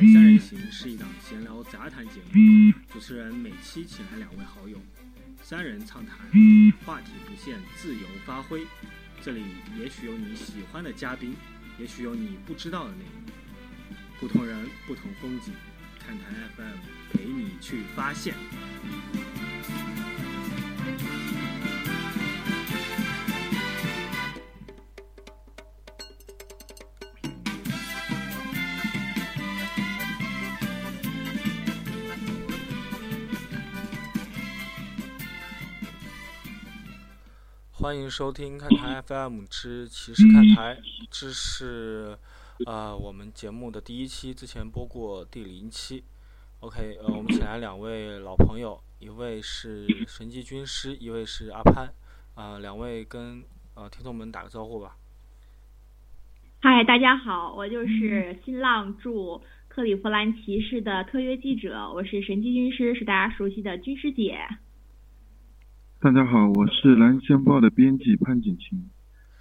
[0.00, 4.80] 三人行是一档闲聊杂谈节目，主持人每期请来两位好友，
[5.42, 6.16] 三人畅谈，
[6.86, 8.66] 话题不限，自由发挥。
[9.22, 9.42] 这里
[9.78, 11.34] 也许有你喜欢的嘉宾，
[11.78, 13.32] 也许有你不知道的内容。
[14.18, 15.52] 不同人，不同风景，
[15.98, 16.24] 看台
[16.56, 16.78] FM
[17.12, 18.34] 陪你去发现。
[37.80, 40.78] 欢迎收听看台 FM 之骑士看台，
[41.10, 42.14] 这是
[42.66, 46.04] 呃我们节目的第一期，之前播过第零期。
[46.60, 51.90] OK，呃，我们请来两位老朋友，一位是神机军师，一位是阿潘，
[52.34, 53.42] 啊，两位跟
[53.74, 54.96] 呃听众们打个招呼吧。
[56.60, 64.38] 嗨，大家好，我就是新浪驻克利夫兰骑士的特约记者，我是神机军师，是大家熟悉的军师姐。
[66.02, 68.90] 大家好，我是蓝星报的编辑潘景晴，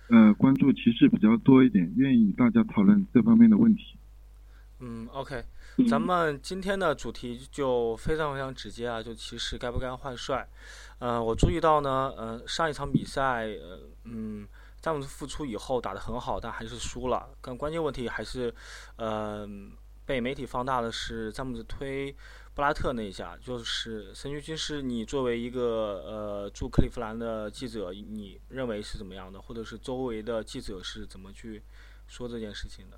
[0.09, 3.95] 呃，关注骑士比较多一点，愿意与大家讨论这方面的问题。
[4.81, 5.41] 嗯，OK，
[5.89, 10.45] 咱们今天的主题就非常非常直接啊，就骑士该不该换帅？
[10.99, 14.45] 呃，我注意到呢，呃，上一场比赛，呃，嗯，
[14.81, 17.29] 詹姆斯复出以后打得很好，但还是输了。
[17.41, 18.53] 但关键问题还是，
[18.97, 19.47] 呃，
[20.05, 22.13] 被媒体放大的是詹姆斯推。
[22.59, 29.39] 布拉特那一下，就是神区军师，你作为一个呃驻克利夫兰的记者，你认为是怎么样的？
[29.39, 31.61] 或者是周围的记者是怎么去
[32.05, 32.97] 说这件事情的？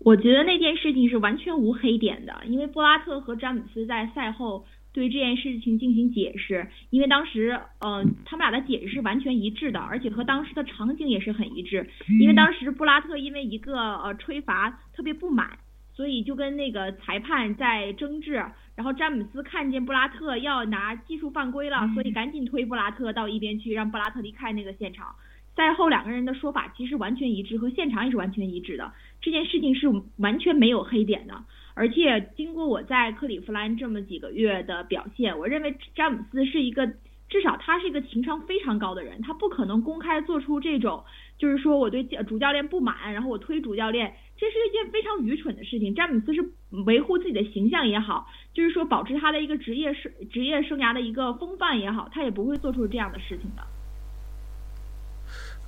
[0.00, 11.88] 我觉得那件事情是完全无黑点的，因为布拉特和詹姆斯在赛后对这件事情进行解释，因为当时嗯他们俩的解释是完全一致的，而且和当时的场景也是很一致，
[12.20, 15.56] 因为当时布拉特因为一个呃吹罚特别不满。
[15.96, 18.32] 所以就跟那个裁判在争执，
[18.74, 25.14] 然后詹姆斯看见布拉特要拿技术犯规了，所以赶紧推布拉特到一边去，让布拉特离开那个现场。
[25.56, 28.92] 赛后两个人的说法其实完全一致，和现场也是完全一致的。
[29.22, 29.86] 这件事情是
[30.18, 31.42] 完全没有黑点的，
[31.72, 36.86] 而且经过我在克利夫兰这么几个月的表现，我认为詹姆斯是一个
[37.30, 41.02] 至少他是一个情商非常高的人，他不可能公开做出这种
[41.38, 44.12] 就是说我对主教练不满，然后我推主教练。
[44.38, 45.94] 这是一件非常愚蠢的事情。
[45.94, 46.46] 詹姆斯是
[46.84, 53.62] 维护自己的形象也好，就是说保持他的一个职业生职业生涯的一个风范也好，他也不会做出这样的事情的。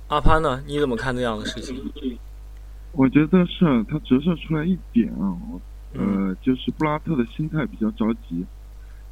[0.09, 0.63] 阿潘呢？
[0.67, 1.75] 你怎么看这样的事情？
[2.93, 5.37] 我觉得是他折射出来一点啊，
[5.93, 8.43] 呃，就是布拉特的心态比较着急，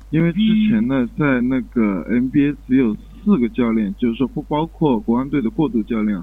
[0.09, 6.19] 因为之前呢，在那个 NBA 只有四个教练，就是说不包括国安队的过渡教练，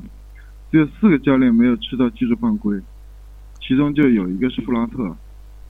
[0.72, 2.80] 只有四个教练没有吃到技术犯规。
[3.66, 5.16] 其中就有一个是布拉特，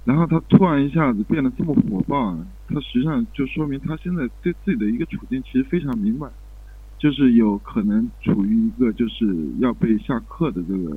[0.05, 6.29] 然后他突然一下子变得这么火爆，他实际上就说明他现在对自己的一个处境其实非常明白，
[6.99, 9.27] 就是有可能处于一个就是
[9.61, 10.97] 要被下课的这个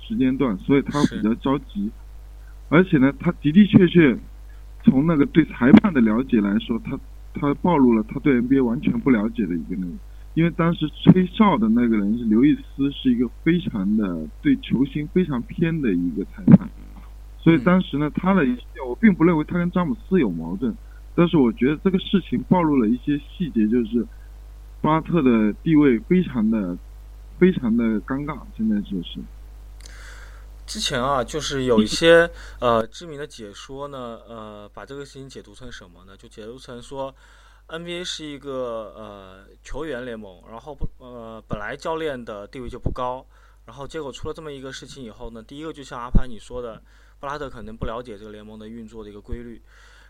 [0.00, 1.90] 时间段，所以他比较着急，
[2.68, 4.18] 而且呢，他的的确确
[4.82, 6.98] 从那个对裁判的了解来说，他
[7.34, 9.92] 他暴露了他对 NBA 完全不了解的一个那个。
[10.34, 16.68] 因为当时吹哨的那个人是刘易斯，是一个非常的对球星非常偏的一个裁判，
[17.40, 18.56] 所以当时呢，他的一
[18.86, 20.72] 我并不认为他跟詹姆斯有矛盾，
[21.16, 24.06] 但是我觉得这个事情暴露了一些细节，就是
[24.80, 26.78] 巴特的地位非常的
[27.38, 29.18] 非常的尴尬，现在就是。
[30.66, 36.16] 之前啊，就是有一些呃知名的解说呢，呃，把这个事情解读成什么呢？
[36.16, 37.12] 就解读成说。
[37.68, 43.26] NBA 是一个呃球员联盟，然后不呃本来教练的地位就不高，
[43.66, 46.82] 然后结果出了这么一个事情以后呢，第一个就像阿潘你说的，
[47.20, 49.60] 布拉特可能不了解这个联盟的运作的一个规律，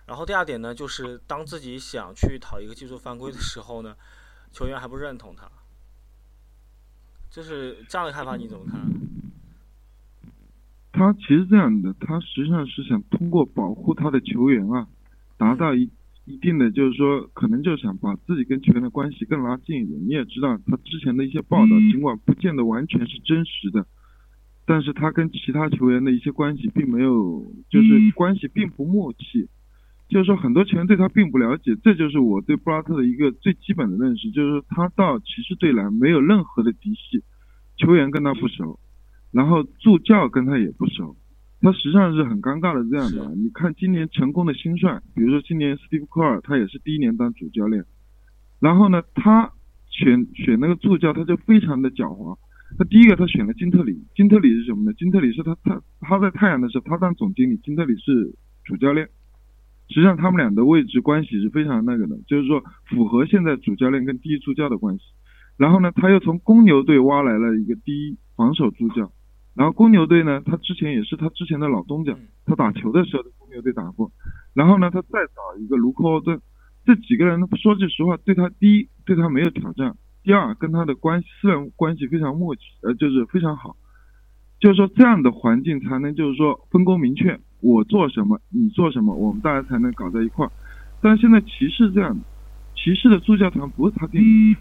[0.07, 3.97] 然后第二点呢，就是当自己想去讨一个技术犯规的时候呢，
[4.53, 5.51] 球员还不认同他，
[7.29, 8.81] 就是这样的看法你怎么看？
[10.93, 14.87] 他其实这样的，他实际上是想通过保护他的球员啊，
[15.37, 15.91] 达到一。
[16.29, 19.99] 一定的就是说，可能就想把自己跟球员的关系更拉近一点。
[20.07, 23.87] 你也知道，他之前的一些报道，尽管不见得完全是真实的，
[24.67, 29.49] 但是他跟其他球员的一些关系并没有，就是关系并不默契。
[30.09, 31.77] 就是说，很多球员对他并不了解。
[31.83, 37.23] 这就是我对布拉特的一个最基本的认识，就是他到骑士队来没有任何的嫡系，
[37.77, 38.79] 球员跟他不熟，
[39.33, 41.17] 然后助教跟他也不熟。
[41.61, 43.35] 他实际上是很尴尬的，这样的。
[43.35, 47.85] 你看今年成功的新帅，比如说今年斯蒂夫科尔，他也是第一年当主教练。
[48.61, 49.53] 然后呢，他
[49.89, 52.39] 选选那个助教，他就非常的狡猾。
[52.79, 54.93] 他第一个他选了金特里，金特里是什么呢？
[54.93, 58.35] 金特里是他他他在太阳的时候他当总经理，金特里是
[58.65, 59.09] 主教练。
[59.89, 65.03] 实际上他们俩的位置关系是非常那个的，就是说符合现在主教练跟第一助教的关系。
[65.57, 69.11] 然后呢，他又从公牛队挖来了一个第一防守助教。
[69.59, 72.15] 然后公牛队呢，他之前也是他之前的老东家，
[72.47, 74.09] 他打球的时候在公牛队打过。
[74.55, 76.41] 然后呢，他再找一个卢克奥顿，
[76.87, 83.75] 这几个人说句实话，对他第一对他没有挑战，第二跟他的关系私人关系非常默契，呃，就是非常好。
[84.61, 90.53] 就是说这样的环境才能就是说分工明确，我做什么你做什么，我们大家才能搞在一块儿。
[91.03, 92.21] 但是现在骑士这样的，
[92.77, 94.59] 骑士的助教团不是他定的，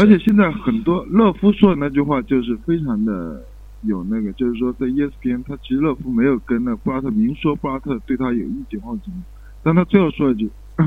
[0.00, 3.42] 而且现在很多勒夫说的那句话就是非常的。
[3.82, 9.22] 有那个，就是说在 ESPN，他其实勒夫没有跟那布拉特明说布拉特对他有意见或者什么，
[9.62, 10.50] 但他最后说一句，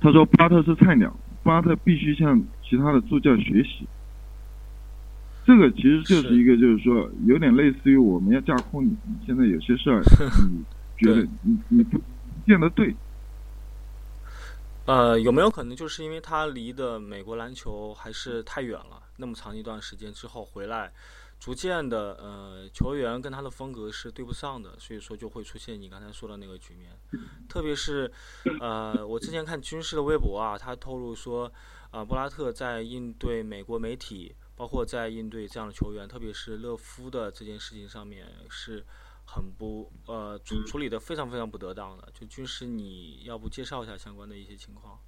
[0.00, 3.86] 他说布拉特是菜鸟，布拉特必须向其他的助教学习。
[5.44, 10.00] 这个其实就是一个，就是说有点类似于我们要架空你，现在有些事儿，
[10.50, 10.64] 你
[10.96, 12.00] 觉得你你不
[12.46, 12.96] 见得对。
[14.86, 19.02] 呃，有没有可能就是因为他离的美国篮球还是太远了？
[19.16, 20.92] 那么长一段时间之后回来，
[21.40, 26.90] 逐渐的，呃，球员跟他的风格是对不上的，所以说就会出现你刚才说的那个局面。
[27.48, 28.12] 特别是，
[28.60, 31.50] 呃，我之前看军事的微博啊，他透露说，
[31.90, 38.84] 啊，布拉特在应对美国媒体，包括在应对这样的球员，特别是勒夫的这件事情上面是。
[39.26, 44.98] 很不呃处处理的非常非常不得当的，就军师，你要不介绍一下相关的一些情况？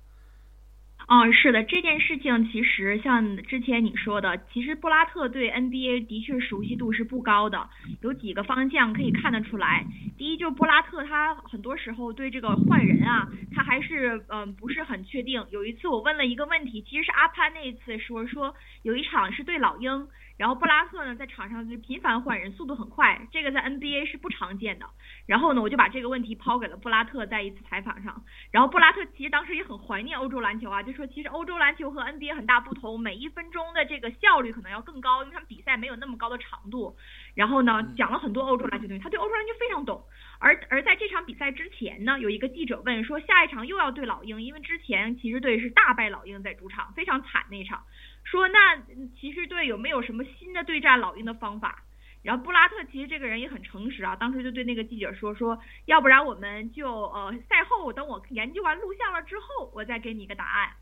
[1.09, 7.69] 嗯，是的，这件事情其实像之前你说的，其实布拉特对 NBA 的确熟悉度是不高的，
[8.01, 9.87] 有几个方向可以看得出来。
[10.17, 15.47] 第一，就是布拉特他很多时候对这个换人啊，他还是嗯不是很确定。
[15.51, 20.09] 有一次我问了一个问题，其实是阿潘那一次说说有一场是对老鹰。
[20.37, 24.87] 然后布拉特呢，在场上就频繁换人，速度很快，这个在 NBA 是不常见的。
[25.27, 28.23] 然后呢，我就把这个问题抛给了布拉特，在一次采访上。
[28.51, 36.97] 然后布拉特其实当时也很怀念欧洲篮球啊，就说其实欧洲篮球和 NBA 很大不同，每一分钟的这个效率可能要更高，因为他们比赛没有那么高的长度。
[37.35, 40.05] 然后呢，讲了很多欧洲篮球东西，他对欧洲篮球非常懂。
[40.39, 47.83] 而而在这场比赛之前呢，有一个记者问说，下一场又要对老鹰，因为之前骑士队是大败老鹰在主场，非常惨那场。
[48.27, 48.77] 说那
[49.19, 51.83] 骑士队有没有什么新的对战老鹰的方法？
[52.23, 60.73] 然后布拉特其实这个人也很诚实啊，当时就对那个记者说说，要不然我们就呃赛后等我研究完录像了之后，我再给你一个答案。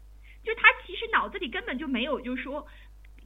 [0.42, 2.66] 就他其实脑子里根本就没有，就是说。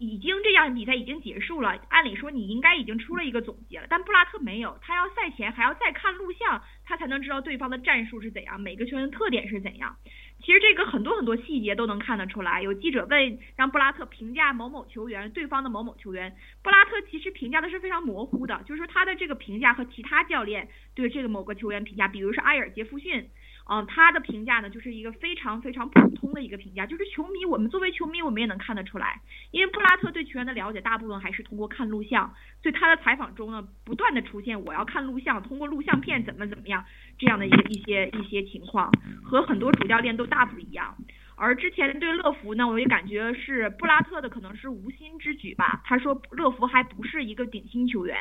[0.00, 1.76] 已经这样，比赛已经结束了。
[1.88, 9.96] 按理说你应该已经出了一个总结了，但布拉特没有，他要赛前还要再看录像，他才能知道对方的战术是怎样，每个球员的特点是怎样。
[10.40, 12.62] 其实这个很多很多细节都能看得出来。
[12.62, 23.28] 有记者问让布拉特评价某某球员，对方的某某球员，布拉特其实评价的是非常模糊的，就是说他的这个评价和其他教练对这个某个球员评价，比如说埃尔杰夫逊。
[23.70, 29.20] 嗯，他的评价呢，就是一个非常非常普通的一个评价，就是球迷，我们作为球迷，我们也能看得出来，
[29.50, 36.82] 因为布拉特对球员的了解大部分还是通过看录像，所以他的采访中呢，不断的出现我要看录像，通过录像片怎么怎么样
[37.18, 38.90] 这样的一一些一些情况，
[39.22, 40.96] 和很多主教练都大不一样。
[41.36, 48.16] 而之前对乐福呢，我也感觉是布拉特的可能是无心之举吧，他说乐福还不是一个顶薪球员。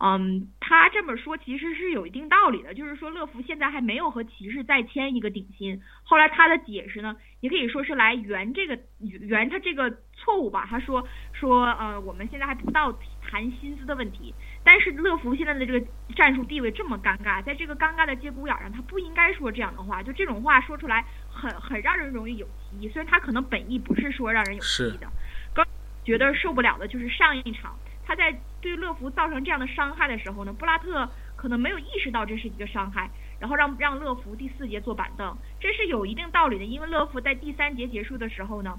[0.00, 5.80] 嗯，他这么说其实是有一定道理的，就是说乐福现在还没有和骑士再签一个顶薪。
[6.04, 10.64] 后来他的解释呢，也可以说是来圆这个圆他这个错误吧。
[10.70, 20.00] 他说说呃，我们现在还不到谈薪资的问题，但是乐福现在的这个战术地位这么尴尬，在这个尴尬的节骨眼上，他不应该说这样的话。
[20.00, 22.88] 就这种话说出来，很很让人容易有歧义。
[22.88, 25.10] 虽然他可能本意不是说让人有歧义的，
[25.52, 25.66] 刚
[26.04, 27.76] 觉得受不了的就是上一场。
[28.08, 38.78] 他在对乐福造成这样的伤害的时候呢，布拉特可能没有意识到这是一个伤害，然后让让乐福第四节坐板凳，这是有一定道理的，因为乐福在第三节结束的时候呢。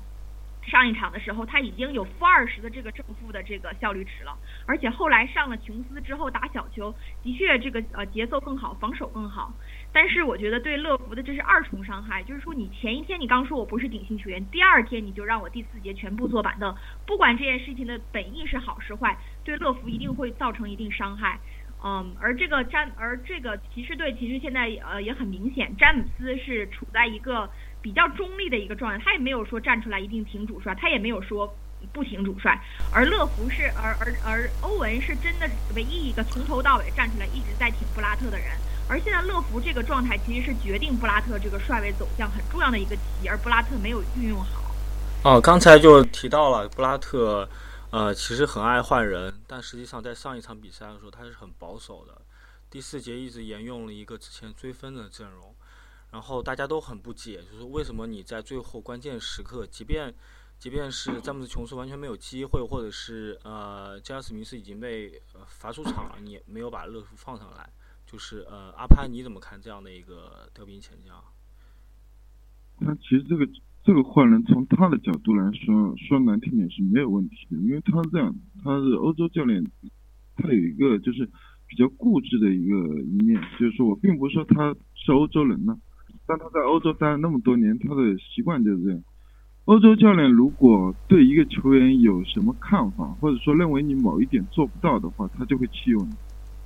[0.61, 6.93] 上一场的时候，他已经有负二十的这个正负的这个效率值了，而且后来上了琼斯之后打小球，
[7.23, 9.53] 的确这个呃节奏更好，防守更好。
[9.91, 21.39] 但是我觉得对乐福的这是二重伤害，就是说你前一天你刚说我不是顶薪球员，第二天你就让我第四节全部坐板凳，不管这件事情的本意是好是坏，对乐福一定会造成一定伤害。
[21.83, 27.49] 嗯，而这个詹，而这个骑士队其实现在呃也很明显，詹姆斯是处在一个。
[27.81, 31.55] 比较中立的一个状态，他也没有说站出来一定挺主帅，他也没有说
[31.93, 32.61] 不挺主帅。
[32.93, 38.47] 而乐福是，而而而欧文是真的唯一一个从头到尾站出来一直在挺布拉特的人。
[38.89, 44.73] 而现在乐福这个状态其实是决定布拉特这个帅位走向很重要的一个棋，而布拉特没有运用好。
[45.23, 47.47] 哦，刚才就提到了布拉特，
[47.91, 52.19] 呃，其实很爱换人，但实际上在上一场比赛的时候，他是很保守的。
[52.71, 55.53] 第四节一直沿用了一个之前追分的阵容，
[56.09, 60.11] 然后大家都很不解，就是为什么你在最后关键时刻，即便
[60.57, 67.69] 即便是詹姆斯琼斯完全没有机会，或者是呃加斯米斯已经被罚出场了，你也没有把乐福放上来。
[68.09, 71.21] 就是呃，阿潘你怎么看这样的一个调兵遣将？
[72.79, 73.47] 那其实这个。
[73.81, 79.65] 这个换人从他的角度来说，说难听点是没有问题的，因为他这样，他是欧洲教练，
[80.35, 81.25] 他有一个就是
[81.65, 85.79] 比较固执的一个一面，就是说我并不是说他是欧洲人呢，
[86.27, 89.01] 但他在欧洲待了那么多年，他的习惯就是这样。
[89.63, 96.13] 欧洲教练如果对一个球员有什么看法，或者说认为你某一点做不到的话，他就会弃用你，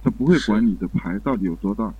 [0.04, 1.94] 他不会管你的牌到底有多大。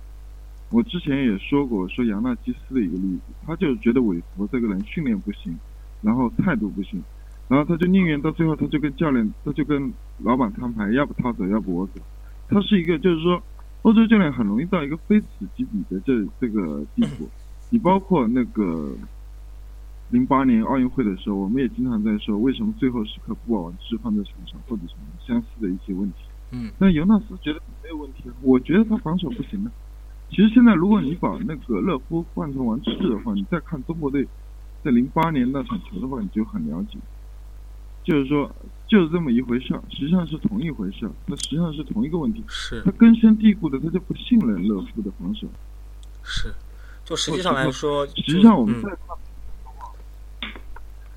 [0.70, 5.56] 我之前也说过，说扬纳基斯的一个例子，他就是觉得韦弗这个人训练不行，
[6.02, 7.00] 然后态度不行，
[7.48, 12.00] 然后他就宁愿到最后，他就跟教练，他就跟老板摊牌，要不他走，要不我走。
[12.48, 13.40] 他是一个，就是说，
[13.82, 17.28] 欧洲教练很容易到一个非此即彼的这这个地步。
[17.70, 18.92] 你包括那个
[20.10, 26.18] 零八年奥运会的时候，我们也经常在说，为什么最后时刻不把王治放在场上，或者什么相似的一些问题。
[26.54, 26.70] 嗯。
[26.78, 29.70] 那尤纳斯觉得没有问题，我觉得他防守不行的。
[30.30, 34.26] 其实现在，如果你把那个勒夫换成王治的话，你再看中国队
[34.82, 36.98] 在零八年那场球的话，你就很了解。
[38.02, 38.50] 就是说，
[38.86, 42.44] 就是这么一回事儿，实际上是同一回事儿，它实际上是同一个问题。
[42.48, 42.82] 是。
[42.82, 45.46] 他根深蒂固的，他就不信任勒夫的防守。
[46.22, 46.52] 是。
[47.04, 48.98] 就实际上来说，实际上我们再看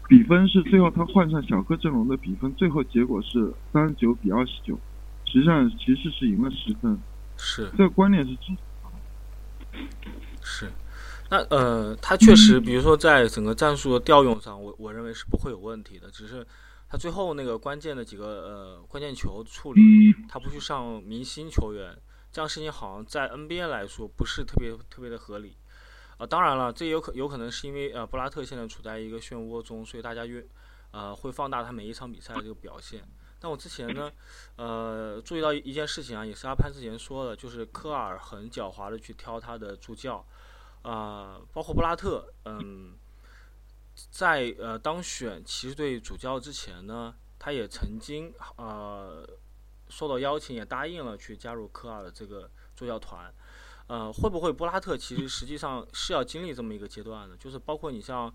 [0.08, 4.78] 比分是最后他换上小个阵容的比分，最后结果是三十九比二十九，
[5.32, 7.00] 实际上其实是赢了十分。
[7.38, 7.70] 是。
[7.78, 8.58] 这个观念是支持。
[10.42, 10.72] 是，
[11.30, 16.10] 那呃，他确实，比如说在整个战术的调用上，我我认为是不会有问题的。
[16.10, 16.44] 只是
[16.90, 19.82] 他最后那个关键的几个呃关键球处理，
[20.28, 21.96] 他不去上明星球员，
[22.32, 25.58] 这样事情好像在 NBA 来说不是特别特别的合理。
[26.18, 30.44] 啊，当然了，这有可有可能是因为呃布拉特现在处在一个漩涡中，所以大家越
[30.92, 33.04] 呃会放大他每一场比赛的这个表现。
[33.40, 34.12] 但我之前呢，
[34.56, 40.26] 呃，注意到一件事情啊，也是阿潘之前说的，就是科尔很狡猾的去挑他的助教，
[40.82, 42.96] 啊，包括布拉特，嗯，
[44.10, 49.28] 在呃当选骑士队主教之前呢，他也曾经呃
[49.90, 53.32] 受到邀请，也答应了去加入科尔的这个助教团，
[53.86, 57.38] 呃，会不会布拉特其实实际上是要经历这么一个阶段的？
[57.38, 58.34] 就是包括你像。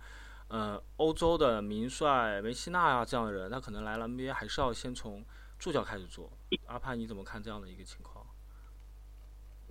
[0.52, 5.24] 呃，欧洲的名帅梅西纳啊这样的人，他可能来了 NBA 还是要先从
[5.58, 6.30] 助教开始做。
[6.66, 8.22] 阿潘，你怎么看这样的一个情况？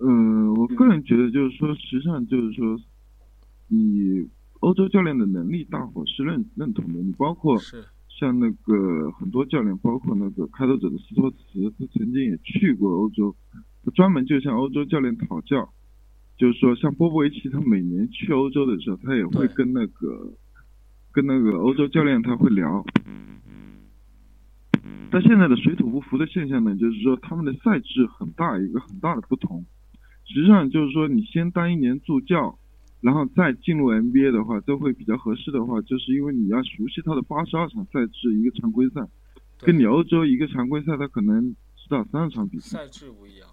[0.00, 2.76] 嗯，我个人觉得就是说，实际上就是说，
[3.68, 6.98] 你欧洲教练的能力，大伙是认认同的。
[7.00, 7.56] 你包括
[8.08, 13.32] 像那个很多教练，包括那个开拓者的斯托茨，他曾经也去过欧洲，
[13.84, 15.72] 他专门就向欧洲教练讨教。
[16.36, 20.28] 就是说，像波波维奇，他每年去欧洲的时候，他也会跟那个。
[21.12, 22.84] 跟那个欧洲教练他会聊，
[25.10, 29.62] 但现在的水土不服的现象呢，就是说他们的赛制很大一个很大的不同。
[30.24, 32.58] 实际上就是说，你先当一年助教，
[33.02, 39.06] 然后再进入 NBA 的话，都会比较合适的话，就是因为你要熟悉他的八十二场赛制一个常规赛，
[39.58, 42.78] 跟你欧洲一个常规赛，他可能只打三十场比赛。
[42.78, 43.48] 赛制不一样。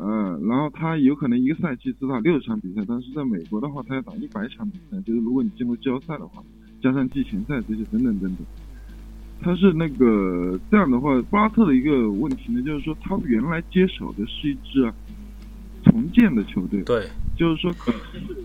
[0.00, 6.42] 嗯，然后他有可能一个赛季只打六十场比赛，但是在美国的话，他要打一百场比赛，就是如果你进入季后赛的话。
[6.84, 8.46] 加上季前赛这些等等等等，
[9.40, 14.92] 他是那个这样的话，布拉特的一个问题呢，就是说他原来接手的是一支
[15.82, 18.36] 重建的球队，对，就是说可能是，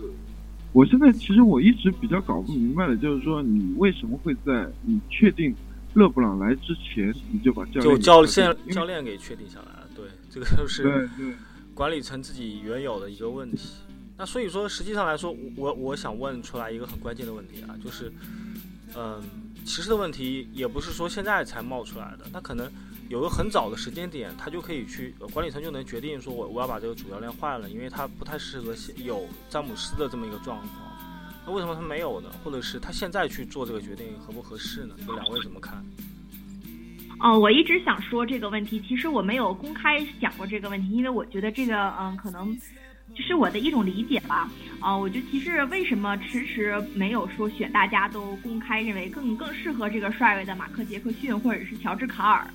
[0.72, 5.54] 我现在其实我一直比较搞不明白的，就是说你为什么会在你确定
[5.92, 9.88] 勒布朗来之前，你就把教练就教练教练给确定下来了？
[9.94, 11.06] 对，这个就是
[11.74, 13.68] 管理层自己原有的一个问题。
[14.20, 18.12] 那所以说，实际上来说，我我想问出来一个很关键的问题啊，就是，
[18.94, 19.18] 嗯，
[19.64, 22.70] 骑士的问题也不是说现在才冒出来的，那可能
[23.08, 30.70] 有个很早的时间点，他就可以去管理层就能决定说，我我要把这个主教练换了，因为他不太适合有詹姆斯的这么一个状况。
[31.46, 32.28] 那为什么他没有呢？
[32.44, 34.94] 或者是他现在去做这个决定合不合适呢？
[35.06, 35.82] 这两位怎么看？
[37.20, 42.54] 哦，我一直想说这个问题，其实我没有公开讲过这个问题，因为我觉得这个，嗯，可能。
[43.14, 44.50] 就是我的一种理解吧，
[44.80, 52.46] 啊，我觉得其实为什么迟迟没有说选大家都公开认为更更适合这个帅位的马克杰克逊或者是乔治卡尔，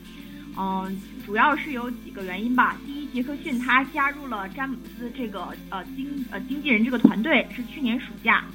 [0.57, 2.77] 嗯，主要是有几个原因吧。
[2.85, 8.45] 第一，杰克逊他加入了詹姆斯这个呃经呃经纪人这个团队是去年暑假，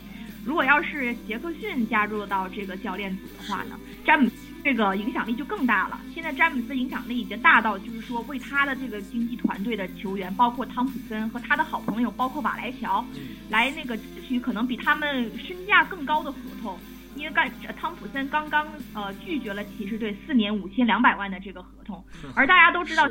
[0.45, 4.29] 如果要是杰克逊加入到这个教练组的话呢，詹姆
[4.63, 6.01] 这个影响力就更大了。
[6.15, 13.05] 现在詹姆斯影响力已经大到，就是说为他的这个经纪团队的球员，包括汤普森和他的好朋友，包括瓦莱乔，
[13.49, 16.79] 来那个争取可能比他们身价更高的合同。
[17.17, 22.03] 因为刚汤普森刚刚呃拒绝了骑士队四年五千两百万的这个合同，
[22.35, 23.09] 而大家都知道。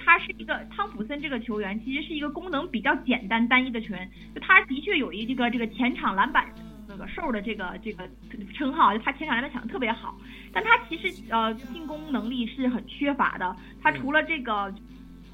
[0.00, 4.10] 他是一个汤普森这个球员，其实是一个功能比较简单单一的球员。
[4.34, 6.44] 就他的确有一这个这个前场篮板
[6.88, 8.08] 那个兽的这个这个
[8.52, 10.18] 称号，就他前场篮板抢的特别好。
[10.56, 13.54] 但他其实呃进攻能力是很缺乏的。
[13.82, 14.74] 他除了这个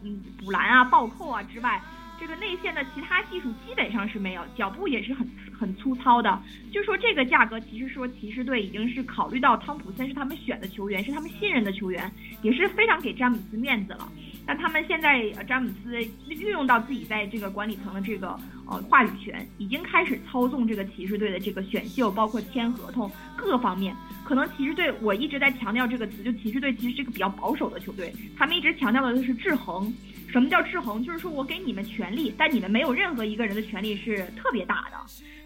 [0.02, 1.81] 嗯补篮啊、暴扣啊之外，
[2.19, 5.25] 这个内线的其他技术基本上是没有，脚步也是很
[5.57, 6.43] 很粗糙的。
[6.73, 12.11] 就说这个价格，其实说骑士队已经是考虑到汤普森是他们选的球员，是他们信任的球员，
[12.43, 14.11] 也是非常给詹姆斯面子了。
[14.45, 15.97] 但他们现在，詹姆斯
[16.29, 23.95] 运用到自己在这个管理层的这个呃话语权，已经开始操纵这个骑士队的这个选秀，包括签合同各方面。
[24.25, 29.93] 可能骑士队，我一直在强调这个词，就骑士队其实是一个比较保守的球队，他们一直强调的就是制衡。
[30.29, 31.05] 什么叫制衡？
[31.05, 34.97] 就是说我给你们权利，但你们没有任何一个人的权利是特别大的。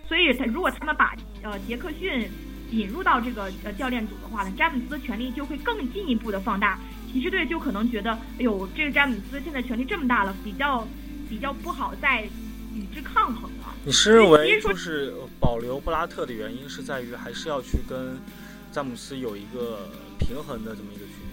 [0.09, 2.29] 所以，他如果他们把呃杰克逊
[2.71, 6.79] 引入到这个呃教练组的话呢，詹姆斯的权利就会更进一步的放大。
[7.16, 10.87] 骑士队就可能觉得，哎呦，这个詹姆斯现在权力这么大了，比较
[11.30, 12.28] 比较不好再
[12.75, 13.75] 与之抗衡了。
[13.87, 18.18] 你是认为就是保留布拉特的原因是在于还是要去跟
[18.70, 21.25] 詹姆斯有一个平衡的这么一个局面？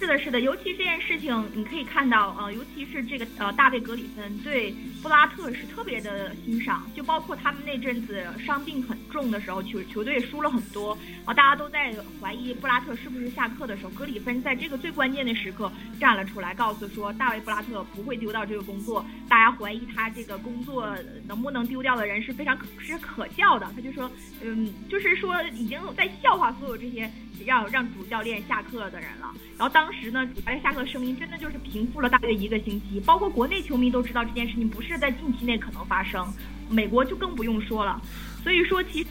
[0.00, 20.94] 是的，是的，尤其这件事情，你可以看到，呃，尤其是这个呃，大卫格里芬对布拉特是特别的欣赏，就包括他们那阵子伤病很重的时候，球球队输了很多，啊，大家都在怀疑布拉特是不是下课的时候，格里芬在这个最关键的时刻站了出来，告诉说大卫布拉特不会丢掉这个工作，大家怀疑他这个工作
[21.26, 24.10] 能不能丢掉的人是非常可是可笑的，他就说，
[24.42, 27.08] 嗯，就是说已经在笑话所有这些。
[27.46, 36.30] 让让主教练下课的人了，然后当时呢，主教练下课声音真的就是平复了大约一个星期，包括国内球迷都知道这件事情不是在近期内可能发生，
[36.68, 37.98] 美国就更不用说了。
[38.42, 39.06] 所以说，其实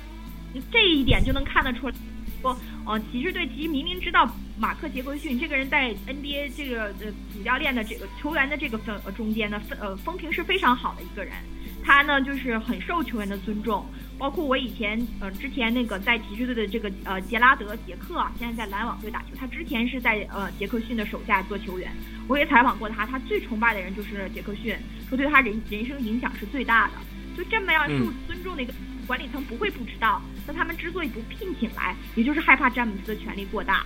[0.72, 1.94] 这一点就能看得出来，
[2.40, 2.56] 说，
[2.86, 11.34] 呃，骑士队其实明明知道马克杰克逊这个人在 NBA 这个呃主教练的这个球员的这个分呃中间呢，分呃风评是非常好的一个人，
[11.82, 13.86] 他呢就是很受球员的尊重。
[14.18, 19.28] 包括我以前，呃，之前那个在骑士队的这个呃杰拉德杰克啊，现在在篮网队打球。
[19.40, 21.90] 他之前是在呃杰克逊的手下做球员，
[22.28, 24.76] 我也采访过他，他最崇拜的人就是杰克逊，
[25.08, 26.94] 说对他人人生影响是最大的。
[27.38, 28.74] 就这么样受尊重的一个
[29.08, 30.22] 管理层不会不知道。
[30.46, 33.86] 那他们之所以不聘请来，也就是害怕詹姆斯的权力过大。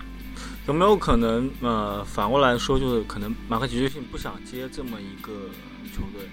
[0.66, 5.32] 有没有可能，呃，反过来说，就是可能马克杰克逊不想接这么一个
[5.94, 6.28] 球队，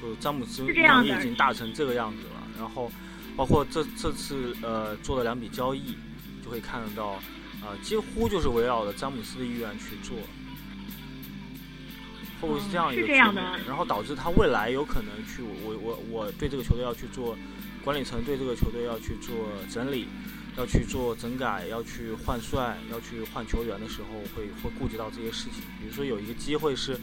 [0.00, 2.90] 就詹姆斯能力已经大成这个样子了，然后。
[3.36, 5.96] 包括这这次呃做的两笔交易，
[6.44, 7.18] 就会看得到，
[7.62, 10.14] 呃几乎就是围绕着詹姆斯的意愿去做，
[12.38, 13.34] 会不会是这样一个局面？
[13.66, 17.34] 然后导致他未来有可能去我我我对这个球队要去做，
[17.82, 19.34] 管理层对这个球队要去做
[19.70, 20.06] 整理，
[20.56, 25.62] 要去做整改，要去换帅，要去换球员的时候，会会顾及到这些事情。
[25.80, 26.98] 比如说有一个机会是，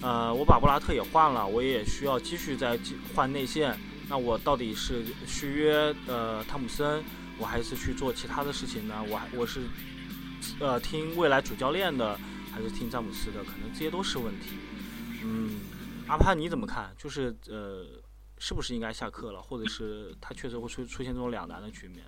[0.00, 2.78] 呃我把布拉特也换了，我也需要继续再
[3.14, 3.76] 换内线。
[4.08, 7.02] 那我到底是续约呃汤普森，
[7.38, 9.02] 我还是去做其他的事情呢？
[9.08, 9.62] 我还我是
[10.60, 12.18] 呃听未来主教练的，
[12.52, 13.42] 还是听詹姆斯的？
[13.42, 14.50] 可能这些都是问题。
[15.24, 15.60] 嗯，
[16.08, 16.94] 阿帕你怎么看？
[16.98, 17.86] 就是呃，
[18.38, 22.04] 是不是应该下课了，或者是他确实会出出现这种两难的局面？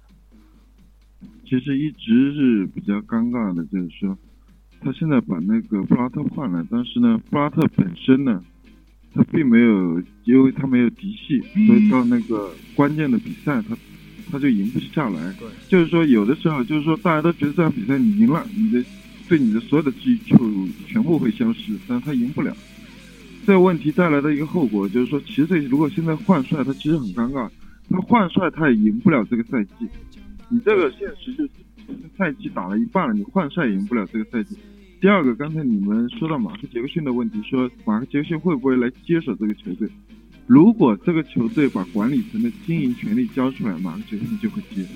[1.44, 4.16] 其实一直是比较尴尬的，就是说
[4.80, 8.42] 他现在把那个布拉特换了，但是呢，布拉特本身呢？
[9.14, 13.76] 他并没有，因为他没有嫡系，所以到那个关键的比赛，他
[14.28, 15.32] 他就赢不下来。
[15.34, 18.84] 对，就是说有的时候，就是说大家都觉得这场比赛你赢了，你的
[19.28, 20.36] 对你的所有的记忆就
[20.86, 22.52] 全部会消失，但是他赢不了。
[23.46, 27.48] 这个问题带来的一个后果就是说，其实如果现在换帅，他其实很尴尬。
[27.90, 29.86] 他换帅他也赢不了这个赛季。
[30.48, 31.50] 你这个现实就是
[32.16, 34.56] 赛季打了一半了，你换帅赢不了这个赛季。
[35.00, 39.88] 第二个，刚才你们说到马克杰克逊的问题，说马克杰克逊会不会来接手这个球队？
[40.46, 44.86] 如果这个球队把管理层的经营权利交出来，马克杰克逊就会接。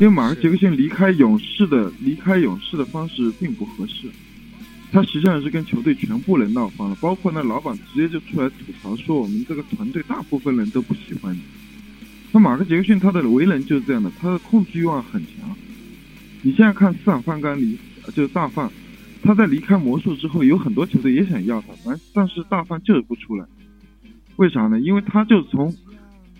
[0.00, 4.08] 因为马克杰克逊离开勇士的离开勇士的方式并不合适，
[4.90, 11.40] 他实际上是跟球队全部人闹翻了，包括那老板直接就出来吐槽说我们这个团队大部分人都不喜欢你。
[12.32, 15.56] 那马克杰克逊他的为人就是这样的，他的控制欲望很强。
[16.42, 17.76] 你现在看斯坦范甘离，
[18.14, 18.70] 就是大范。
[19.22, 23.44] 他在离开魔术之后，有很多球队也想要他，但但是大范就是不出来，
[24.36, 24.78] 为啥呢？
[24.80, 25.74] 因为他就从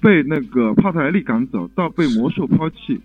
[0.01, 3.01] 被那个帕特莱利赶走，到被魔术抛弃。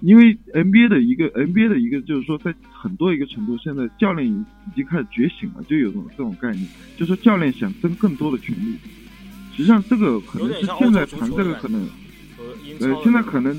[0.00, 4.42] 因为 NBA 的一个 NBA 的一个就是说，在很多一个程度，现在教练已
[4.74, 6.66] 经开始觉醒了，就有种这种概念，
[6.96, 8.76] 就是教练想争更多的权利。
[9.54, 11.86] 实际上，这个可能是现在谈这个可能，
[12.78, 13.54] 呃，现在可能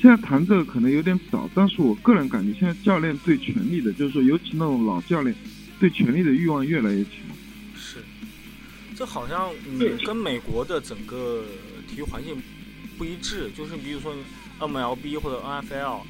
[0.00, 5.34] 现在谈这个可能有点早，但是我个人感觉，现在教练对权力的，就是说，尤其那种老教练，
[5.78, 7.12] 对权力的欲望越来越强。
[7.74, 7.98] 是，
[8.94, 11.44] 这好像嗯，跟美国的整个
[11.88, 12.36] 体育环境
[12.98, 14.14] 不一致，就是比如说。
[14.60, 16.02] MLB 或者 NFL，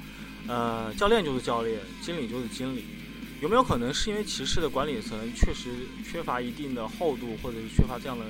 [0.48, 2.82] 呃，教练就是教练，经理就是经理，
[3.40, 5.70] 有没有可能是因为骑士的管理层确实
[6.04, 8.24] 缺乏一定的厚度，或者是缺乏这样的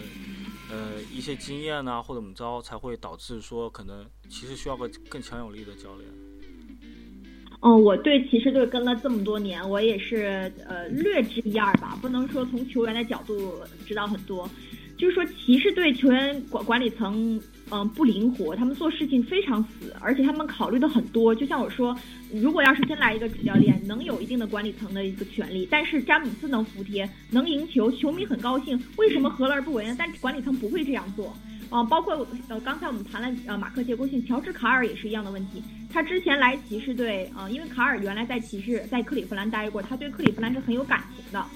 [0.70, 6.08] 呃一些经验呢，或者怎么着，才会导致说可能其实需要个更强有力的教练？
[7.62, 14.48] 嗯，我对骑士队跟了这么多年，我也是呃略知一二吧，不能说从球员的角度知道很多。
[14.96, 21.34] 就是说，骑士队球员管管理层，嗯，不灵活，他们做事情非常死，而且他们考虑的很多。
[21.34, 21.96] 就像我说，
[22.32, 28.80] 如果要是真来一个主教练，能有一定的管理层的一个权利，但是詹姆斯能服帖，能赢球，球迷很高兴。
[28.96, 29.94] 为什么何乐而不为呢？
[29.98, 31.32] 但管理层不会这样做。
[31.70, 35.62] 啊，包括呃，刚才我们谈了呃，马克杰克逊、乔治卡尔也是一样的问题。
[35.92, 41.46] 他之前来骑士队，啊，因为卡尔原来在骑士在克利夫兰待过，他对克利夫兰是很有感情的。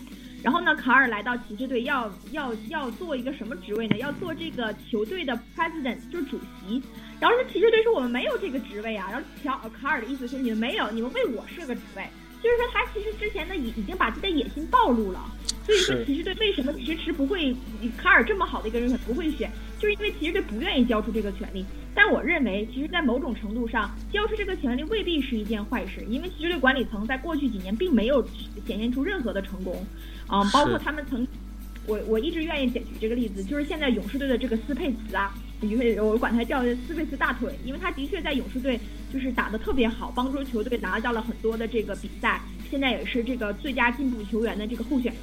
[0.44, 3.96] 然后呢，卡尔来到骑士队要要要做一个什么职位呢？
[3.96, 6.82] 要做这个球队的 president，就是主席。
[7.18, 9.08] 然后说骑士队说我们没有这个职位啊。
[9.10, 12.06] 然后乔卡尔的意思是你们没有，你们为我设个职位。
[12.42, 15.18] 就是说他其实之前呢已已经把自己的野心暴露了。
[15.64, 17.56] 所以说骑士队为什么迟迟不会
[17.96, 19.50] 卡尔这么好的一个人选不会选？
[19.78, 21.64] 就是因为骑士队不愿意交出这个权利。
[21.96, 28.20] 但我认为，其实，在某种程度上，交出这个权利未必是一件坏事，因为骑士队管理层在过去几年并没有
[28.66, 29.86] 显现出任何的成功。
[30.26, 31.26] 啊，包括他们曾，
[31.86, 38.80] 我我一直愿意举这个例子，就是现在勇士队的这个斯佩茨啊，因为我管他叫斯佩茨大腿，因为他的确在勇士队
[39.12, 45.22] 就是打得特别好，帮助球队拿到了很多的这个比赛，现在也是这个最佳进步球员的这个候选人。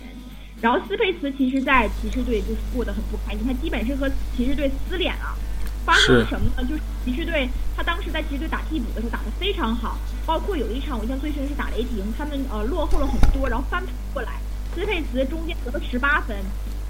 [0.61, 5.35] 然后斯佩茨其实，在骑士队就是过得很不开心，他基本是和骑士队撕脸了。
[5.83, 6.63] 发生了什么呢？
[6.69, 14.33] 就是骑士队他当时在骑士队打替补的时候打得非常好，包括有一场我印象最深是打雷霆，他们呃落后了很多，然后翻盘过来。
[14.73, 16.38] 斯佩茨中间得了十八分，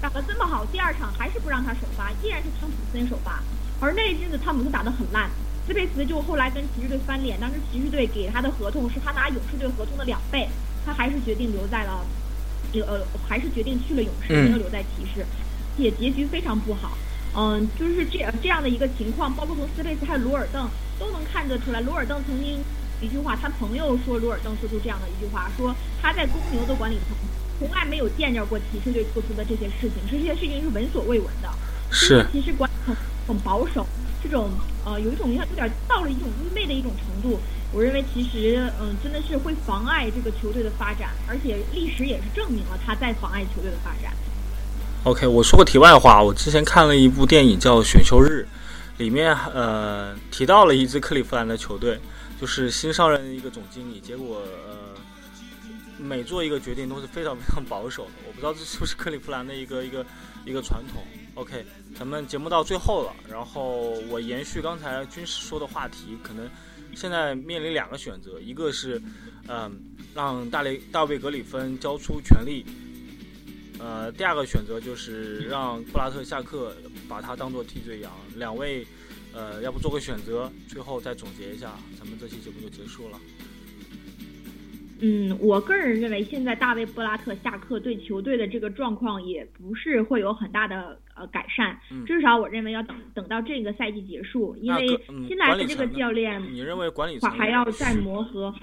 [0.00, 3.42] 打得这么好，第二场还是不让他首发，依然是汤普森首发。
[3.80, 5.28] 而那一阵子汤普森打得很烂，
[5.66, 10.48] 斯佩茨就后来跟骑士队翻脸，当时骑士队给他的合同是他拿勇士队合同的两倍，
[10.86, 12.06] 他还是决定留在了，
[12.74, 15.26] 呃，还是决定去了勇士，没有留在骑士，
[15.76, 16.96] 也结局非常不好。
[17.34, 20.68] 嗯，就是这这样的一个情况，包括从斯佩茨还有罗尔邓
[21.00, 21.80] 都能看得出来。
[21.80, 22.62] 罗尔邓曾经
[23.00, 27.16] 一句话，他朋友说罗尔邓说出这样的一句话，说他在公牛的管理层。
[27.58, 31.48] 从来没有见着过骑士队做出的这些事情，这些事情是闻所未闻的。
[31.90, 32.96] 是，骑士管很
[33.28, 33.86] 很保守，
[34.22, 34.50] 这种
[34.84, 37.38] 呃，有一种像有点到了一种愚昧的一种程度。
[37.72, 44.12] 我认为其实嗯，真的是会妨碍这个球队的发展，而且历史也是证明了他在妨碍球队的发展。
[45.04, 48.46] OK，我说个题外话，我之前看了一部电影叫《选秀日》，
[48.98, 51.98] 里面呃提到了一支克利夫兰的球队，
[52.40, 54.72] 就是新上任的一个总经理，结果呃。
[56.02, 60.04] 每做一个决定都是非常非常保守的， 我不知道这是不是克利夫兰的一个一个
[60.44, 61.02] 一个传统。
[61.34, 61.64] OK，
[61.96, 66.48] 咱们节目到最后了，然后我延续刚才军师说的话题，可能
[66.94, 69.00] 现在面临两个选择，一个是，
[69.48, 69.80] 嗯，
[70.14, 72.66] 让大雷大卫格里芬交出权力，
[73.78, 76.76] 呃，第二个选择就是让布拉特下课，
[77.08, 78.12] 把他当做替罪羊。
[78.36, 78.86] 两位，
[79.32, 83.18] 呃，要不做个选择，最后再总结一下，咱们这期节目就结束了。
[85.04, 94.86] 嗯，我个人认为，现在大卫布拉特下课对球队的这个状况也不是会有很大的呃改善，至少我认为要等等到这个赛季结束，因为
[95.26, 98.54] 新来的这个教练，你认为管理还要再磨合。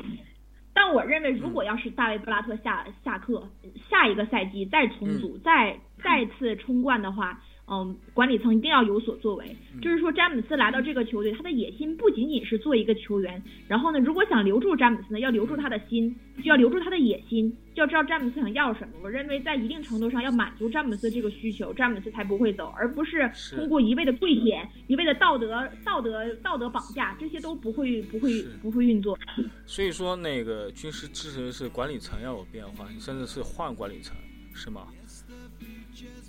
[0.74, 3.46] 但我认为，如果要是大卫布拉特下下课，
[3.90, 7.44] 下一个赛季再重组，再再次冲冠的话。
[7.72, 9.46] 嗯，管理层一定要有所作为。
[9.82, 13.42] 就是说，詹姆斯来到这个球队，他的野心不仅仅是做一个球员。
[13.68, 18.94] 然后呢，如果想留住詹姆斯呢，要留住他的心，就要留住他的野心，就要知道詹姆斯想要什么。
[19.04, 29.18] 我认为，在一定程度上要满足詹姆斯这个需求，詹姆斯才不会走，而不是通过一味的跪舔、一味的道德、道德、道德绑架，这些都不会、不会、不会运作。
[29.68, 34.18] 所以说，那个军师支持的是管理层要有变化，甚至是换管理层，
[34.56, 34.88] 是吗？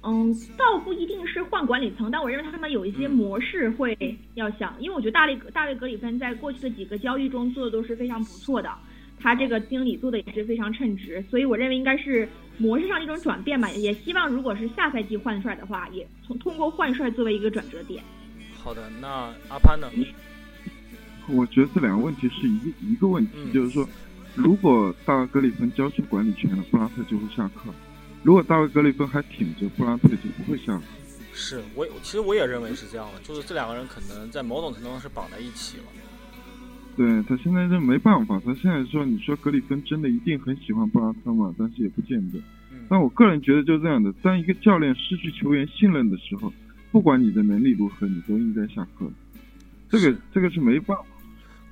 [0.03, 3.97] 嗯，倒不一定是换管理层，但我认为他们有一些模式会
[4.35, 8.71] 要想，因为我觉得大卫大卫格里芬在过去的几个交易中做的都是非常不错的，
[9.19, 18.03] 他这个经理做的也是非常称职，所以我认为应该是模式上一种转变吧，也希望如果是下赛季换帅的话，也从通过换帅作为一个转折点。
[18.55, 19.87] 好的，那阿潘呢？
[21.29, 23.89] 我觉得这两个问题是一个一个问题，嗯就是说，
[24.35, 27.71] 如果大卫格里芬交出管理权了，布拉特就会下课；
[28.22, 30.83] 如果大卫格里芬还挺着，布拉特就不会下课。
[31.33, 35.85] 是我其实我也认为是这样的，就是这两个人可能在某种程度上是绑在一起了。
[36.96, 41.54] 对他现在就没办法，他现在说你说格里芬真的一定很喜欢布拉特嘛？
[41.56, 42.38] 但是也不见得。
[42.72, 46.52] 嗯，但我个人觉得就是这样的，当一个教练失去球员信任的时候，
[46.92, 49.11] 不管你的能力如何，你都应该下课。
[49.88, 51.04] 这个这个是没办法。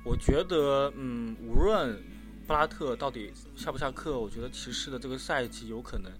[0.03, 2.01] 我觉得，嗯，无论
[2.47, 6.11] 布拉特到底下不下课，我觉得骑士的这个赛季有可能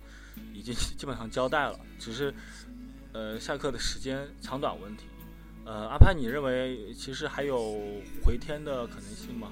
[0.53, 2.33] 已经基本上交代了，只是
[3.13, 5.03] 呃下课的时间长短问题。
[5.65, 7.79] 呃，阿潘，你认为其实还有
[8.23, 9.51] 回天的可能性吗？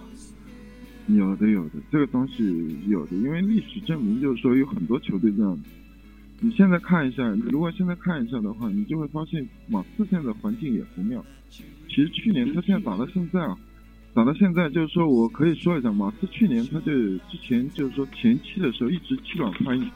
[1.08, 5.58] 有的有的，这个东西有的，因为历史证明就是说有很多球队这样。
[6.40, 11.24] 你现在看一下，你如果现在看一下的话，你就会发现马刺现在环境也不妙。
[11.50, 13.58] 其实去年他现在打到现在啊，
[14.14, 19.90] 打到现在就是说我可以说一下，马刺去年他就之前就是说前期的时候一直气软怕硬，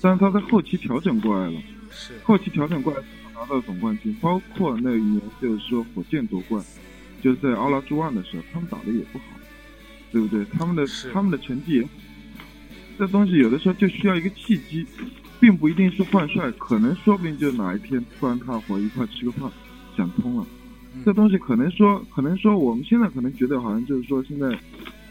[0.00, 1.60] 但是他在后期调整过来了。
[1.90, 6.62] 是，后期调整过来之后拿到总冠军，包括那一年就是说火箭夺冠，
[7.22, 9.24] 就是在奥拉朱旺的时候，他们打的也不好，
[10.10, 10.44] 对不对？
[10.46, 11.88] 他们的他们的成绩也，
[12.98, 14.84] 这东西有的时候就需要一个契机，
[15.40, 19.50] 并不一定是换帅，可能说不定就哪一天突然大伙一块吃个饭，
[19.96, 20.46] 想通了。
[21.04, 24.48] 这嗯，东西可能说，可能说我们现在可能觉得好像就是说现在，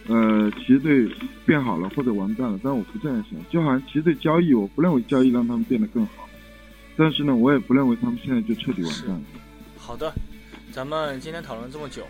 [0.08, 1.10] 呃，骑士队
[1.46, 6.28] 变好了或者完蛋了，但我不这样想，就好像骑士队交易，我不认为交易让他们变得更好，
[6.98, 9.22] 但是呢，我也不认为他们现在就彻底完蛋了。
[9.78, 10.14] 好的，
[10.72, 12.06] 咱们今天讨论这么久，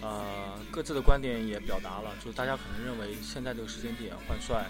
[0.00, 4.66] 呃，各自的观点也表达了，就是大家可能认为现在这个时间点换帅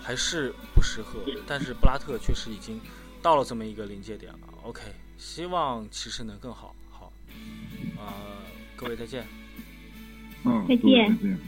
[0.00, 2.80] 还是不适合，但是布拉特确实已经
[3.20, 4.38] 到了这么一个临界点了。
[4.62, 4.82] OK，
[5.18, 6.74] 希望骑士能更好。
[6.88, 7.12] 好，
[7.96, 8.12] 呃，
[8.76, 9.26] 各位再见。
[10.44, 11.38] 嗯，再见再见。